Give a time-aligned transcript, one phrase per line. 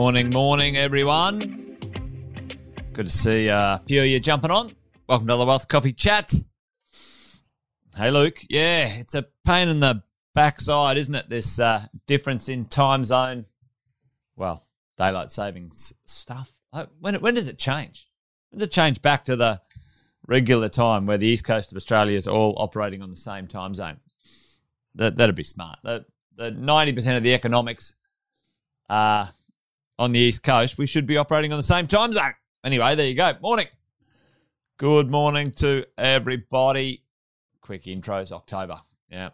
[0.00, 1.76] Morning, morning, everyone.
[2.94, 4.72] Good to see a few of you jumping on.
[5.06, 6.32] Welcome to the Wealth Coffee Chat.
[7.94, 8.38] Hey, Luke.
[8.48, 10.02] Yeah, it's a pain in the
[10.34, 11.28] backside, isn't it?
[11.28, 13.44] This uh, difference in time zone.
[14.36, 16.50] Well, daylight savings stuff.
[16.72, 18.08] Uh, When, when does it change?
[18.48, 19.60] When does it change back to the
[20.26, 23.74] regular time where the east coast of Australia is all operating on the same time
[23.74, 23.98] zone?
[24.94, 25.80] That, that'd be smart.
[25.84, 27.96] The, the 90% of the economics
[28.88, 29.26] uh,
[30.00, 32.32] on the East Coast, we should be operating on the same time zone.
[32.64, 33.34] Anyway, there you go.
[33.42, 33.66] Morning.
[34.78, 37.04] Good morning to everybody.
[37.60, 38.80] Quick intros, October.
[39.10, 39.28] Yeah.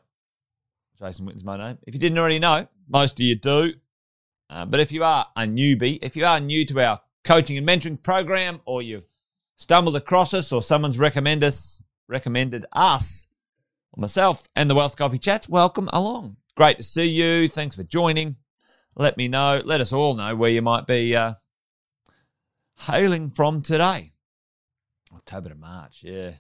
[0.99, 1.79] Jason Witten's my name.
[1.87, 3.75] If you didn't already know, most of you do.
[4.51, 7.67] Uh, but if you are a newbie, if you are new to our coaching and
[7.67, 9.07] mentoring program, or you've
[9.57, 13.29] stumbled across us, or someone's recommend us, recommended us,
[13.93, 16.39] or myself and the Wealth Coffee Chats, welcome along.
[16.57, 17.49] Great to see you.
[17.49, 18.35] Thanks for joining
[18.97, 21.35] let me know, let us all know where you might be uh,
[22.79, 24.13] hailing from today.
[25.15, 26.33] October to March, yeah.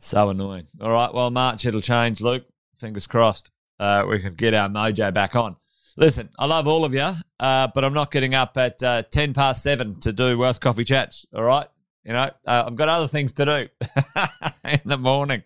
[0.00, 0.68] So annoying.
[0.80, 2.44] All right, well, March it'll change, Luke.
[2.78, 3.50] Fingers crossed.
[3.80, 5.56] Uh, we can get our mojo back on.
[5.96, 9.34] Listen, I love all of you, uh, but I'm not getting up at uh, 10
[9.34, 11.66] past 7 to do Wealth Coffee Chats, all right?
[12.04, 13.68] You know, uh, I've got other things to do
[14.64, 15.42] in the morning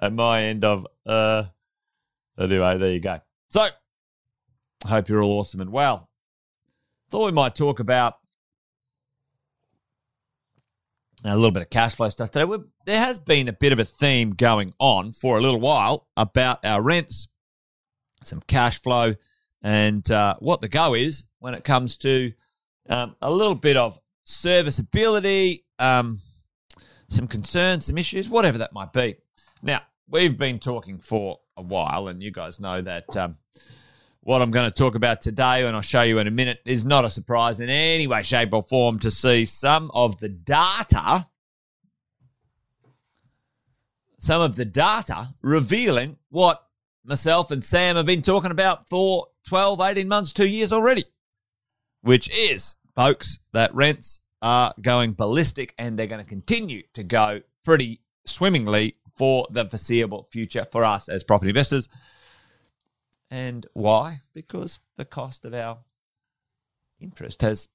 [0.00, 0.86] at my end of.
[1.06, 1.44] Uh,
[2.38, 3.20] anyway, there you go.
[3.48, 3.68] So,
[4.86, 6.08] Hope you're all awesome and well.
[7.10, 8.14] Thought we might talk about
[11.24, 12.44] a little bit of cash flow stuff today.
[12.44, 16.08] We've, there has been a bit of a theme going on for a little while
[16.16, 17.28] about our rents,
[18.24, 19.14] some cash flow,
[19.62, 22.32] and uh, what the go is when it comes to
[22.88, 26.20] um, a little bit of serviceability, um,
[27.08, 29.16] some concerns, some issues, whatever that might be.
[29.62, 33.16] Now, we've been talking for a while, and you guys know that.
[33.16, 33.36] Um,
[34.24, 36.84] what I'm going to talk about today, and I'll show you in a minute, is
[36.84, 41.26] not a surprise in any way, shape, or form to see some of the data,
[44.20, 46.62] some of the data revealing what
[47.04, 51.04] myself and Sam have been talking about for 12, 18 months, two years already,
[52.02, 57.40] which is, folks, that rents are going ballistic and they're going to continue to go
[57.64, 61.88] pretty swimmingly for the foreseeable future for us as property investors.
[63.32, 64.18] And why?
[64.34, 65.78] Because the cost of our
[67.00, 67.70] interest has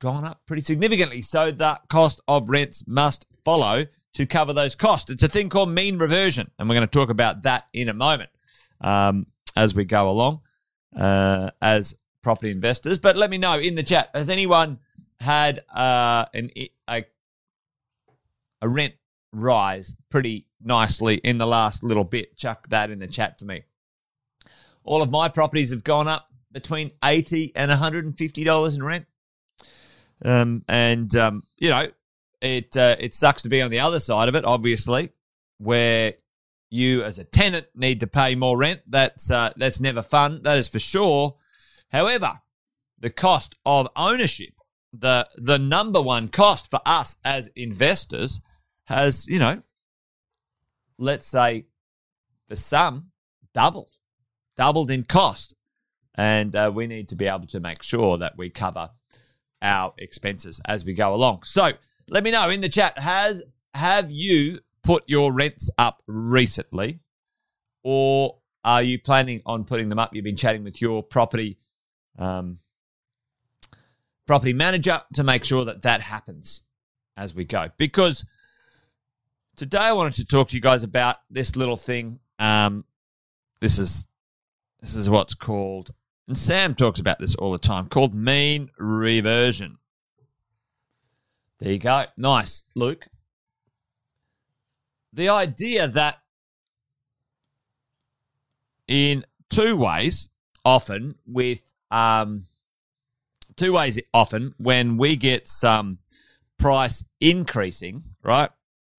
[0.00, 1.22] gone up pretty significantly.
[1.22, 3.84] So the cost of rents must follow
[4.14, 5.12] to cover those costs.
[5.12, 6.50] It's a thing called mean reversion.
[6.58, 8.30] And we're going to talk about that in a moment
[8.80, 10.40] um, as we go along
[10.96, 11.94] uh, as
[12.24, 12.98] property investors.
[12.98, 14.80] But let me know in the chat has anyone
[15.20, 16.50] had uh, an,
[16.90, 17.04] a,
[18.60, 18.94] a rent
[19.32, 22.36] rise pretty nicely in the last little bit?
[22.36, 23.62] Chuck that in the chat for me.
[24.86, 28.76] All of my properties have gone up between eighty and one hundred and fifty dollars
[28.76, 29.06] in rent.
[30.24, 31.88] Um, and um, you know,
[32.40, 35.10] it uh, it sucks to be on the other side of it, obviously,
[35.58, 36.14] where
[36.70, 38.80] you as a tenant need to pay more rent.
[38.86, 40.42] That's uh, that's never fun.
[40.44, 41.36] That is for sure.
[41.90, 42.40] However,
[42.98, 44.54] the cost of ownership,
[44.92, 48.40] the the number one cost for us as investors,
[48.84, 49.62] has you know,
[50.96, 51.66] let's say,
[52.48, 53.10] for some,
[53.52, 53.98] doubled
[54.56, 55.54] doubled in cost.
[56.14, 58.90] And uh, we need to be able to make sure that we cover
[59.60, 61.42] our expenses as we go along.
[61.42, 61.72] So
[62.08, 63.42] let me know in the chat has
[63.74, 67.00] have you put your rents up recently
[67.82, 70.14] or are you planning on putting them up?
[70.14, 71.58] You've been chatting with your property
[72.18, 72.58] um,
[74.26, 76.62] property manager to make sure that that happens
[77.16, 77.68] as we go.
[77.76, 78.24] Because
[79.56, 82.18] today I wanted to talk to you guys about this little thing.
[82.38, 82.84] Um,
[83.60, 84.06] this is
[84.86, 85.90] this is what's called,
[86.28, 89.78] and Sam talks about this all the time, called mean reversion.
[91.58, 92.04] There you go.
[92.16, 93.04] Nice, Luke.
[95.12, 96.18] The idea that
[98.86, 100.28] in two ways,
[100.64, 102.44] often with um,
[103.56, 105.98] two ways, often when we get some
[106.58, 108.50] price increasing, right?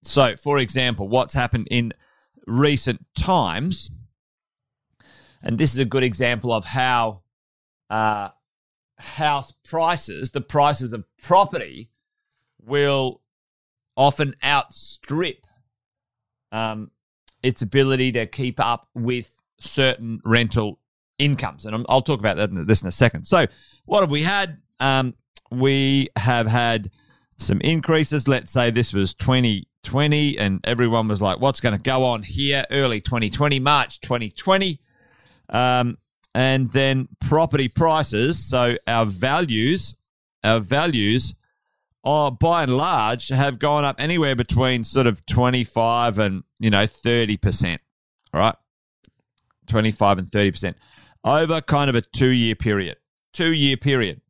[0.04, 1.94] So, for example, what's happened in
[2.46, 3.90] recent times
[5.42, 7.22] and this is a good example of how
[7.90, 8.30] uh,
[8.96, 11.90] house prices, the prices of property,
[12.64, 13.20] will
[13.96, 15.46] often outstrip
[16.52, 16.90] um,
[17.42, 20.78] its ability to keep up with certain rental
[21.18, 21.66] incomes.
[21.66, 23.26] And I'll talk about that in this in a second.
[23.26, 23.46] So,
[23.84, 24.58] what have we had?
[24.80, 25.14] Um,
[25.50, 26.90] we have had
[27.36, 28.28] some increases.
[28.28, 32.64] Let's say this was 2020, and everyone was like, what's going to go on here?
[32.70, 34.80] Early 2020, March 2020.
[35.48, 35.98] Um,
[36.34, 38.38] and then property prices.
[38.38, 39.94] So our values,
[40.44, 41.34] our values
[42.04, 46.84] are by and large have gone up anywhere between sort of 25 and, you know,
[46.84, 47.78] 30%.
[48.32, 48.54] All right.
[49.66, 50.74] 25 and 30%
[51.24, 52.96] over kind of a two year period.
[53.32, 54.20] Two year period.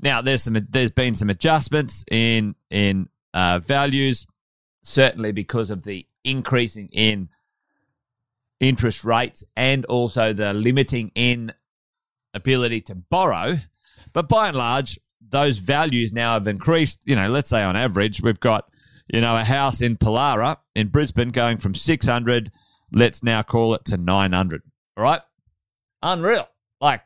[0.00, 4.26] Now there's some there's been some adjustments in in uh, values,
[4.82, 7.28] certainly because of the increasing in
[8.62, 11.52] interest rates and also the limiting in
[12.32, 13.58] ability to borrow.
[14.14, 17.02] But by and large, those values now have increased.
[17.04, 18.70] You know, let's say on average, we've got,
[19.12, 22.50] you know, a house in Pallara in Brisbane going from 600,
[22.92, 24.62] let's now call it to 900.
[24.96, 25.20] All right.
[26.02, 26.48] Unreal.
[26.80, 27.02] Like,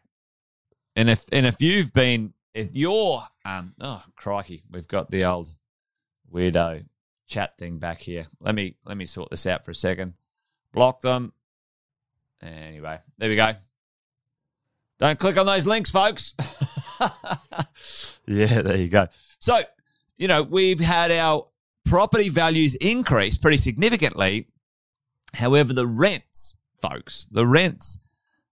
[0.95, 5.49] and if, and if you've been, if you're, um, oh, crikey, we've got the old
[6.33, 6.85] weirdo
[7.29, 8.27] chat thing back here.
[8.41, 10.15] Let me, let me sort this out for a second.
[10.73, 11.33] Block them.
[12.43, 13.53] Anyway, there we go.
[14.99, 16.35] Don't click on those links, folks.
[18.27, 19.09] yeah, there you go.
[19.39, 19.61] So,
[20.17, 21.49] you know, we've had our
[21.85, 24.49] property values increase pretty significantly.
[25.35, 27.99] However, the rents, folks, the rents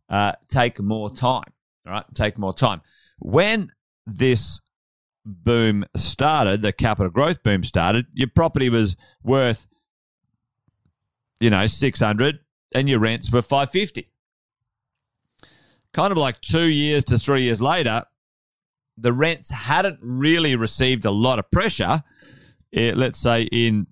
[0.09, 1.53] uh, take more time.
[1.87, 2.81] Right, take more time.
[3.19, 3.71] When
[4.07, 4.61] this
[5.25, 9.67] boom started, the capital growth boom started, your property was worth,
[11.41, 12.39] you know, 600
[12.75, 14.11] and your rents were 550.
[15.93, 18.05] Kind of like two years to three years later,
[18.97, 22.03] the rents hadn't really received a lot of pressure.
[22.73, 23.87] Eh, let's say in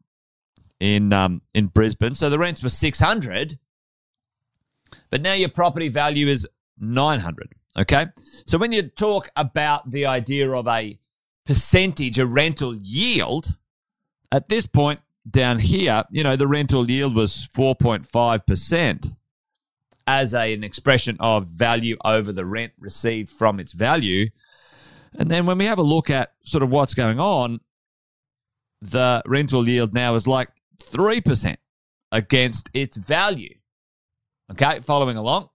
[0.80, 3.58] in um, in Brisbane, so the rents were 600,
[5.10, 6.46] but now your property value is
[6.78, 7.54] 900.
[7.78, 8.06] Okay,
[8.46, 10.98] so when you talk about the idea of a
[11.46, 13.56] percentage, a rental yield,
[14.32, 19.16] at this point, down here, you know, the rental yield was 4.5%
[20.06, 24.28] as a, an expression of value over the rent received from its value.
[25.18, 27.60] And then when we have a look at sort of what's going on,
[28.80, 30.48] the rental yield now is like
[30.82, 31.56] 3%
[32.10, 33.54] against its value.
[34.50, 35.48] Okay, following along,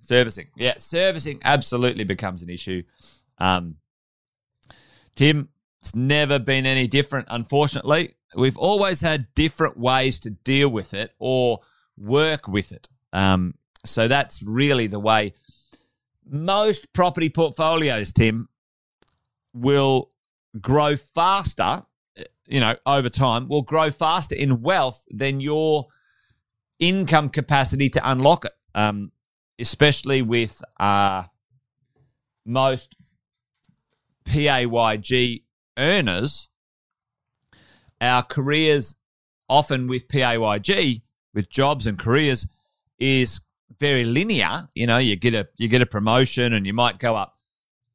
[0.00, 0.48] servicing.
[0.56, 2.82] Yeah, servicing absolutely becomes an issue.
[3.38, 3.76] Um,
[5.14, 5.48] Tim,
[5.80, 11.12] it's never been any different, unfortunately we've always had different ways to deal with it
[11.18, 11.60] or
[11.96, 12.88] work with it.
[13.12, 15.34] Um, so that's really the way
[16.24, 18.48] most property portfolios, Tim,
[19.52, 20.10] will
[20.60, 21.82] grow faster,
[22.46, 25.88] you know, over time, will grow faster in wealth than your
[26.78, 29.12] income capacity to unlock it, um,
[29.58, 31.24] especially with uh,
[32.44, 32.94] most
[34.24, 35.42] PAYG
[35.78, 36.48] earners
[38.02, 38.96] our careers
[39.48, 41.02] often with PAYG,
[41.34, 42.46] with jobs and careers,
[42.98, 43.40] is
[43.78, 44.68] very linear.
[44.74, 47.36] You know, you get a you get a promotion and you might go up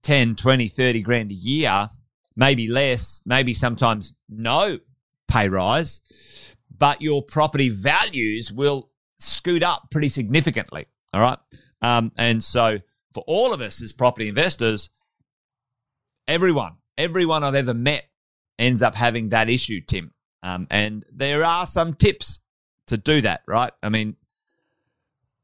[0.03, 1.89] 10, 20, 30 grand a year,
[2.35, 4.79] maybe less, maybe sometimes no
[5.27, 6.01] pay rise,
[6.75, 8.89] but your property values will
[9.19, 10.85] scoot up pretty significantly.
[11.13, 11.37] All right.
[11.81, 12.79] Um, and so
[13.13, 14.89] for all of us as property investors,
[16.27, 18.05] everyone, everyone I've ever met
[18.59, 20.13] ends up having that issue, Tim.
[20.43, 22.39] Um, and there are some tips
[22.87, 23.71] to do that, right?
[23.83, 24.15] I mean,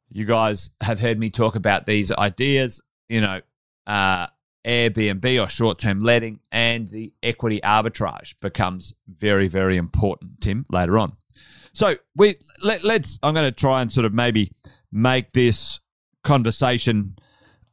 [0.09, 3.41] you guys have heard me talk about these ideas, you know,
[3.87, 4.27] uh,
[4.65, 10.97] Airbnb or short term letting, and the equity arbitrage becomes very, very important, Tim, later
[10.97, 11.17] on.
[11.73, 13.19] So we let, let's.
[13.23, 14.51] I'm going to try and sort of maybe
[14.91, 15.79] make this
[16.23, 17.17] conversation.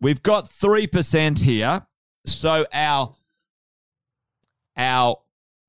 [0.01, 1.87] We've got three percent here,
[2.27, 3.15] so our
[4.77, 5.19] our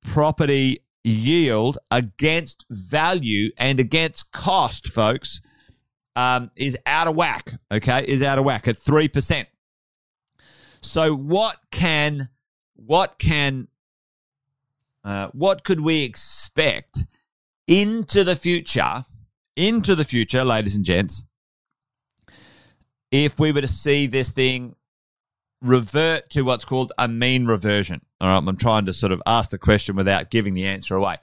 [0.05, 5.41] property yield against value and against cost, folks,
[6.15, 7.53] um, is out of whack.
[7.71, 9.47] Okay, is out of whack at three percent.
[10.81, 12.29] So what can
[12.75, 13.67] what can
[15.03, 17.03] uh, what could we expect
[17.67, 19.05] into the future?
[19.57, 21.25] Into the future, ladies and gents,
[23.11, 24.75] if we were to see this thing
[25.61, 28.01] revert to what's called a mean reversion.
[28.19, 31.17] All right, I'm trying to sort of ask the question without giving the answer away.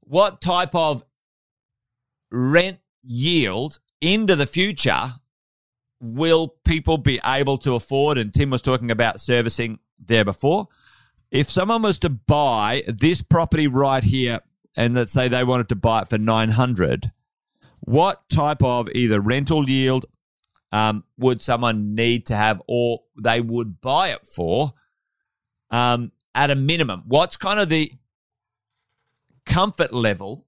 [0.00, 1.02] What type of
[2.30, 5.14] rent yield into the future
[6.00, 8.18] will people be able to afford?
[8.18, 10.68] And Tim was talking about servicing there before.
[11.30, 14.40] If someone was to buy this property right here,
[14.76, 17.10] and let's say they wanted to buy it for 900,
[17.80, 20.06] what type of either rental yield
[20.72, 24.72] um, would someone need to have or they would buy it for
[25.70, 27.04] um, at a minimum?
[27.06, 27.92] What's kind of the
[29.46, 30.46] comfort level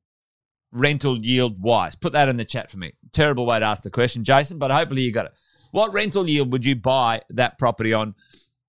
[0.72, 1.94] rental yield wise?
[1.94, 2.92] Put that in the chat for me.
[3.12, 5.32] Terrible way to ask the question, Jason, but hopefully you got it.
[5.70, 8.14] What rental yield would you buy that property on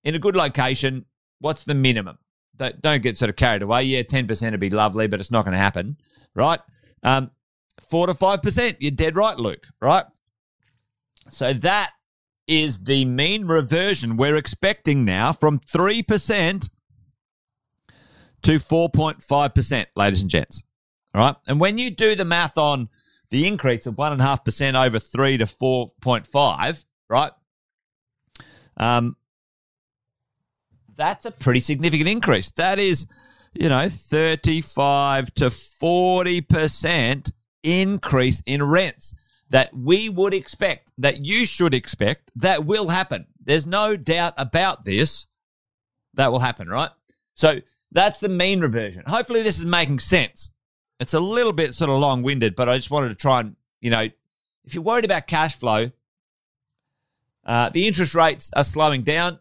[0.04, 1.04] in a good location?
[1.40, 2.18] What's the minimum?
[2.56, 3.84] Don't, get sort of carried away.
[3.84, 5.96] Yeah, 10% would be lovely, but it's not going to happen,
[6.34, 6.58] right?
[7.04, 7.30] Um,
[7.88, 8.76] 4 to 5%.
[8.80, 10.04] You're dead right, Luke, right?
[11.30, 11.92] So that
[12.48, 16.70] is the mean reversion we're expecting now from 3%
[18.42, 20.62] to 4.5%, ladies and gents.
[21.14, 21.36] All right.
[21.46, 22.88] And when you do the math on
[23.30, 27.32] the increase of 1.5% over 3 to 4.5, right?
[28.76, 29.16] Um,
[30.96, 32.50] that's a pretty significant increase.
[32.52, 33.06] That is,
[33.52, 39.14] you know, 35 to 40% increase in rents
[39.50, 43.26] that we would expect, that you should expect, that will happen.
[43.42, 45.26] There's no doubt about this.
[46.14, 46.90] That will happen, right?
[47.34, 47.60] So
[47.92, 49.04] that's the mean reversion.
[49.06, 50.50] Hopefully, this is making sense.
[51.00, 53.56] It's a little bit sort of long winded, but I just wanted to try and,
[53.80, 54.08] you know,
[54.64, 55.90] if you're worried about cash flow,
[57.46, 59.38] uh, the interest rates are slowing down.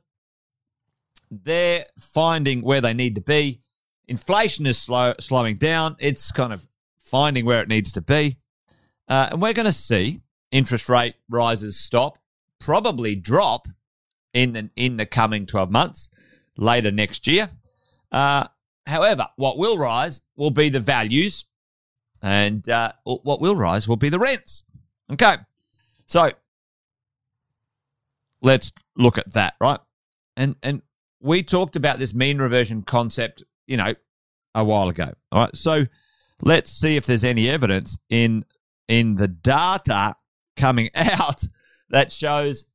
[1.29, 3.59] They're finding where they need to be.
[4.07, 5.97] Inflation is slow, slowing down.
[5.99, 6.65] It's kind of
[6.99, 8.37] finding where it needs to be.
[9.07, 10.21] Uh, and we're going to see
[10.51, 12.17] interest rate rises stop,
[12.59, 13.67] probably drop
[14.33, 16.09] in the, in the coming 12 months,
[16.57, 17.49] later next year.
[18.11, 18.47] Uh,
[18.85, 21.45] however, what will rise will be the values,
[22.21, 24.63] and uh, what will rise will be the rents.
[25.11, 25.35] Okay,
[26.05, 26.31] so
[28.41, 29.79] let's look at that, right?
[30.35, 30.81] And and
[31.19, 33.93] we talked about this mean reversion concept, you know,
[34.53, 35.13] a while ago.
[35.31, 35.85] All right, so
[36.41, 38.45] let's see if there's any evidence in
[38.87, 40.15] in the data
[40.55, 41.43] coming out
[41.89, 42.69] that shows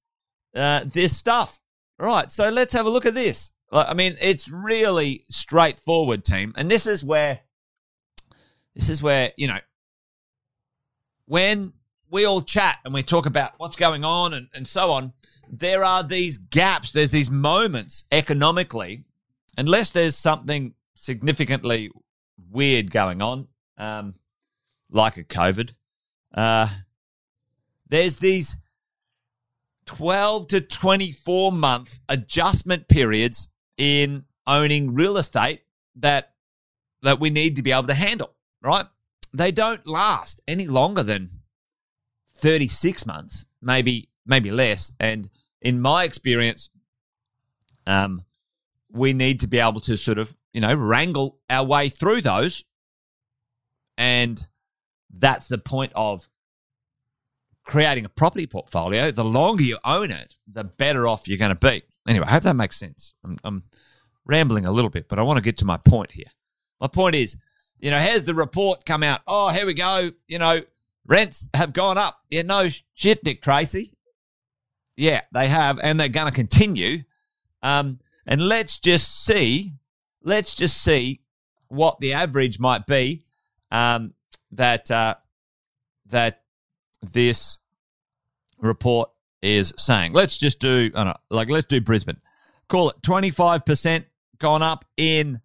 [0.54, 1.61] uh, this stuff.
[1.99, 2.31] Right.
[2.31, 3.52] So let's have a look at this.
[3.71, 7.40] I mean, it's really straightforward, team, and this is where
[8.75, 9.61] this is where you know
[11.25, 11.73] when
[12.12, 15.14] we all chat and we talk about what's going on and, and so on.
[15.50, 16.92] There are these gaps.
[16.92, 19.04] There's these moments economically,
[19.57, 21.90] unless there's something significantly
[22.50, 24.14] weird going on, um,
[24.90, 25.71] like a COVID,
[26.35, 26.69] uh,
[27.89, 28.57] there's these
[29.87, 35.62] 12 to 24 month adjustment periods in owning real estate
[35.97, 36.33] that
[37.03, 38.87] that we need to be able to handle, right?
[39.35, 41.31] They don't last any longer than
[42.35, 44.95] 36 months, maybe maybe less.
[45.01, 45.29] And
[45.61, 46.71] in my experience,
[47.87, 48.25] um,
[48.91, 52.65] we need to be able to sort of, you know, wrangle our way through those
[53.99, 54.47] and
[55.12, 56.28] that's the point of
[57.64, 59.11] creating a property portfolio.
[59.11, 61.83] The longer you own it, the better off you're going to be.
[62.09, 63.14] Anyway, I hope that makes sense.
[63.25, 63.62] I'm, I'm
[64.25, 66.26] rambling a little bit, but I want to get to my point here.
[66.81, 67.37] My point is,
[67.78, 69.21] you know, has the report come out?
[69.26, 70.11] Oh, here we go.
[70.26, 70.61] You know,
[71.07, 72.19] rents have gone up.
[72.31, 73.92] Yeah, no shit, Dick Tracy.
[74.97, 77.02] Yeah, they have, and they're going to continue.
[77.62, 79.73] Um, and let's just see,
[80.23, 81.23] let's just see
[81.69, 83.25] what the average might be
[83.71, 84.12] um,
[84.53, 85.15] that uh,
[86.07, 86.43] that
[87.03, 87.59] this
[88.59, 89.11] report
[89.43, 90.12] is saying.
[90.12, 92.21] Let's just do know, like let's do Brisbane.
[92.69, 94.07] Call it twenty five percent
[94.39, 95.41] gone up in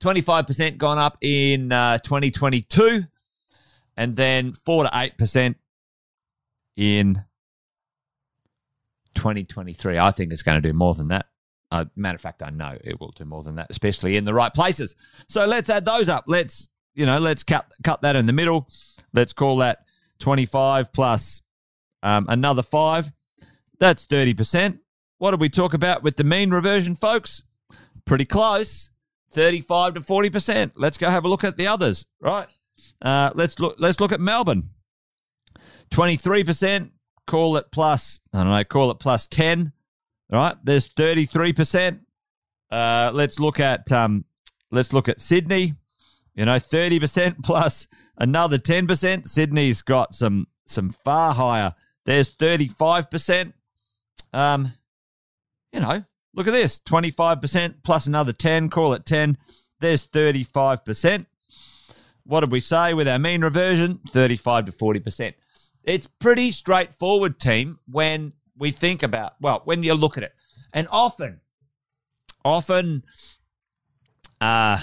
[0.00, 3.04] twenty five percent gone up in uh, twenty twenty two,
[3.96, 5.56] and then four to eight percent
[6.76, 7.24] in
[9.18, 9.98] 2023.
[9.98, 11.26] I think it's going to do more than that.
[11.70, 14.32] Uh, matter of fact, I know it will do more than that, especially in the
[14.32, 14.96] right places.
[15.28, 16.24] So let's add those up.
[16.28, 18.68] Let's you know, let's cut cut that in the middle.
[19.14, 19.84] Let's call that
[20.18, 21.42] 25 plus
[22.02, 23.12] um, another five.
[23.78, 24.80] That's 30%.
[25.18, 27.44] What did we talk about with the mean reversion, folks?
[28.04, 28.90] Pretty close.
[29.32, 30.72] 35 to 40%.
[30.74, 32.48] Let's go have a look at the others, right?
[33.00, 34.64] Uh, let's look let's look at Melbourne.
[35.92, 36.90] 23%,
[37.26, 39.72] call it plus, I don't know, call it plus 10.
[40.30, 40.56] Right?
[40.62, 42.00] There's 33%.
[42.70, 44.24] Uh, let's look at um,
[44.70, 45.74] let's look at Sydney.
[46.38, 49.26] You know, 30% plus another 10%.
[49.26, 51.74] Sydney's got some some far higher.
[52.06, 53.52] There's 35%.
[54.32, 54.72] Um,
[55.72, 56.04] you know,
[56.34, 59.36] look at this 25% plus another 10, call it 10.
[59.80, 61.26] There's 35%.
[62.22, 63.98] What did we say with our mean reversion?
[64.08, 65.34] 35 to 40%.
[65.82, 70.34] It's pretty straightforward, team, when we think about, well, when you look at it.
[70.72, 71.40] And often,
[72.44, 73.02] often,
[74.40, 74.80] uh,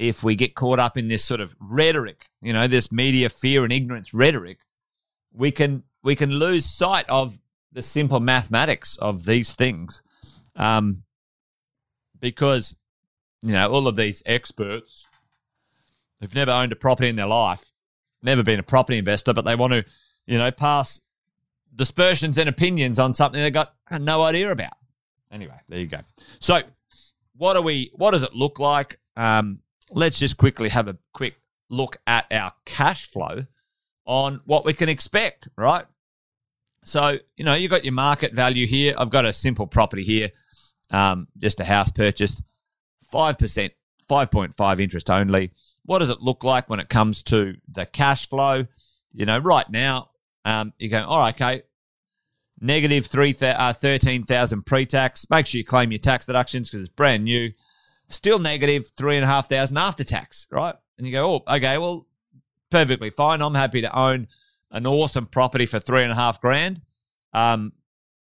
[0.00, 3.64] if we get caught up in this sort of rhetoric, you know, this media fear
[3.64, 4.58] and ignorance rhetoric,
[5.30, 7.38] we can we can lose sight of
[7.72, 10.02] the simple mathematics of these things,
[10.56, 11.02] um,
[12.18, 12.74] because
[13.42, 15.06] you know all of these experts
[16.18, 17.70] who've never owned a property in their life,
[18.22, 19.84] never been a property investor, but they want to,
[20.26, 21.02] you know, pass
[21.76, 24.72] dispersions and opinions on something they got no idea about.
[25.30, 26.00] Anyway, there you go.
[26.38, 26.62] So,
[27.36, 27.90] what are we?
[27.94, 28.98] What does it look like?
[29.14, 33.46] Um, let's just quickly have a quick look at our cash flow
[34.06, 35.84] on what we can expect, right?
[36.84, 38.94] So, you know, you've got your market value here.
[38.98, 40.30] I've got a simple property here,
[40.90, 42.42] um, just a house purchased,
[43.12, 43.70] 5%,
[44.08, 45.52] 5.5 interest only.
[45.84, 48.66] What does it look like when it comes to the cash flow?
[49.12, 50.10] You know, right now,
[50.44, 51.62] um, you're going, all right, okay,
[52.60, 55.26] negative 3, uh, 13,000 pre tax.
[55.30, 57.50] Make sure you claim your tax deductions because it's brand new.
[58.10, 60.74] Still negative 3,500 after tax, right?
[60.98, 62.06] And you go, oh, okay, well,
[62.70, 63.40] perfectly fine.
[63.40, 64.26] I'm happy to own
[64.70, 66.80] an awesome property for three and a half grand,
[67.32, 67.72] um,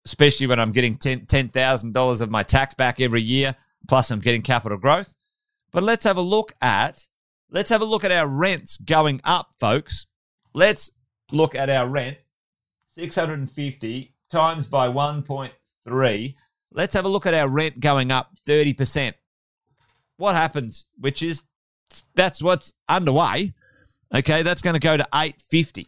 [0.04, 3.54] especially when I'm getting $10,000 of my tax back every year,
[3.88, 5.16] plus I'm getting capital growth.
[5.70, 7.06] But let's have a look at
[7.50, 10.06] let's have a look at our rents going up, folks.
[10.54, 10.92] Let's
[11.30, 12.18] look at our rent
[12.92, 16.34] 650 times by 1.3.
[16.72, 19.14] Let's have a look at our rent going up 30%.
[20.18, 21.44] What happens, which is
[22.14, 23.54] that's what's underway.
[24.14, 25.86] Okay, that's going to go to 850.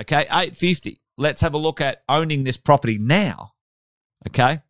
[0.00, 1.00] Okay, 850.
[1.16, 3.52] Let's have a look at owning this property now.
[4.28, 4.60] Okay.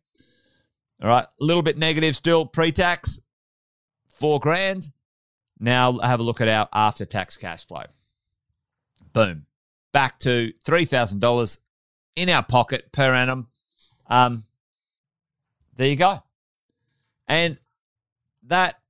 [1.01, 3.19] All right, a little bit negative still pre-tax,
[4.09, 4.89] four grand.
[5.59, 7.83] Now have a look at our after-tax cash flow.
[9.13, 9.45] Boom,
[9.93, 11.59] back to three thousand dollars
[12.15, 13.47] in our pocket per annum.
[14.07, 14.45] Um,
[15.75, 16.21] there you go,
[17.27, 17.57] and
[18.43, 18.80] that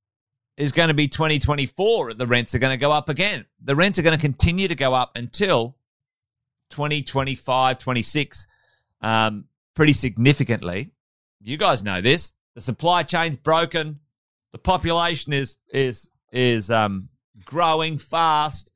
[0.58, 2.14] is going to be 2024.
[2.14, 3.46] The rents are going to go up again.
[3.64, 5.76] The rents are going to continue to go up until
[6.72, 8.48] 2025, 26,
[9.02, 10.92] um, pretty significantly.
[11.40, 12.34] You guys know this.
[12.56, 14.00] The supply chain's broken.
[14.52, 17.10] The population is is is um,
[17.46, 18.72] growing fast.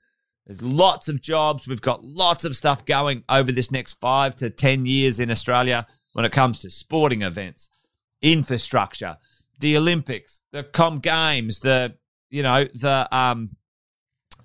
[0.45, 1.67] There's lots of jobs.
[1.67, 5.85] We've got lots of stuff going over this next five to ten years in Australia
[6.13, 7.69] when it comes to sporting events,
[8.21, 9.17] infrastructure,
[9.59, 11.95] the Olympics, the Com Games, the
[12.29, 13.55] you know the um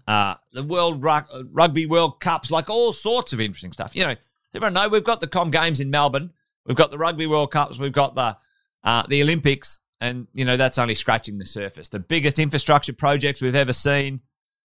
[0.07, 3.95] uh, the World Rugby World Cups, like all sorts of interesting stuff.
[3.95, 4.17] You know,
[4.55, 6.33] everyone know we've got the Com Games in Melbourne,
[6.67, 8.37] we've got the Rugby World Cups, we've got the
[8.83, 11.89] uh, the Olympics, and you know that's only scratching the surface.
[11.89, 14.21] The biggest infrastructure projects we've ever seen.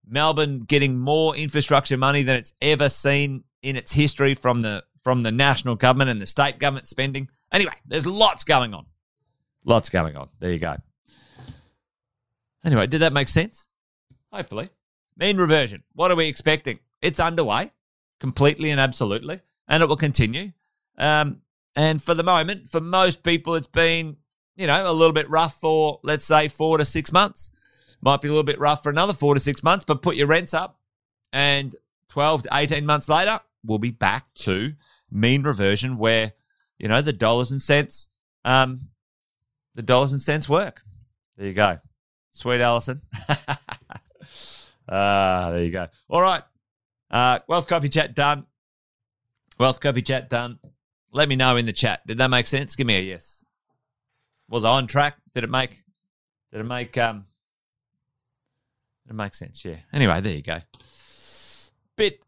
[0.06, 5.22] Melbourne getting more infrastructure money than it's ever seen in its history from the from
[5.22, 7.28] the national government and the state government spending.
[7.52, 8.86] Anyway, there's lots going on.
[9.64, 10.28] Lots going on.
[10.38, 10.76] There you go.
[12.64, 13.68] Anyway, did that make sense?
[14.32, 14.70] Hopefully.
[15.16, 15.82] Mean reversion.
[15.94, 16.78] What are we expecting?
[17.00, 17.70] It's underway
[18.22, 20.52] completely and absolutely, and it will continue.
[20.96, 21.42] Um,
[21.74, 24.16] and for the moment, for most people, it's been,
[24.54, 27.50] you know, a little bit rough for, let's say, four to six months.
[28.00, 30.28] Might be a little bit rough for another four to six months, but put your
[30.28, 30.78] rents up,
[31.32, 31.74] and
[32.10, 34.74] 12 to 18 months later, we'll be back to
[35.10, 36.32] mean reversion where,
[36.78, 38.08] you know, the dollars and cents,
[38.44, 38.88] um,
[39.74, 40.82] the dollars and cents work.
[41.36, 41.78] There you go.
[42.32, 43.02] Sweet Allison.
[44.88, 45.88] Ah, there you go.
[46.10, 46.42] All right.
[47.10, 48.46] Uh, Wealth Coffee Chat done.
[49.58, 50.58] Wealth Coffee Chat done.
[51.12, 52.06] Let me know in the chat.
[52.06, 52.74] Did that make sense?
[52.74, 53.44] Give me a yes.
[54.48, 55.16] Was I on track?
[55.34, 55.82] Did it make?
[56.50, 56.96] Did it make?
[56.98, 57.24] Um,
[59.06, 59.64] did it make sense?
[59.64, 59.76] Yeah.
[59.92, 60.58] Anyway, there you go.
[61.96, 62.20] Bit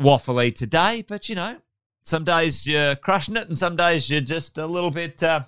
[0.00, 1.56] waffly today, but you know,
[2.02, 5.44] some days you're crushing it, and some days you're just a little bit uh,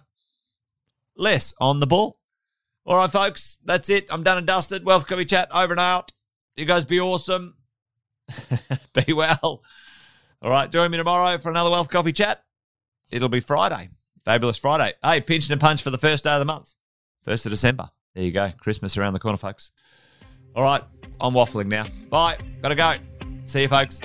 [1.19, 2.19] less on the ball.
[2.87, 4.07] All right, folks, that's it.
[4.11, 4.85] I'm done and dusted.
[4.85, 6.13] Wealth Coffee Chat over and out.
[6.57, 7.57] You guys be awesome.
[9.07, 9.63] be well.
[10.41, 12.43] All right, join me tomorrow for another Wealth Coffee chat.
[13.11, 13.91] It'll be Friday.
[14.25, 14.95] Fabulous Friday.
[15.03, 16.75] Hey, pinch and punch for the first day of the month,
[17.27, 17.91] 1st of December.
[18.15, 18.53] There you go.
[18.59, 19.71] Christmas around the corner, folks.
[20.55, 20.83] All right,
[21.21, 21.87] I'm waffling now.
[22.09, 22.39] Bye.
[22.63, 22.95] Gotta go.
[23.45, 24.03] See you, folks.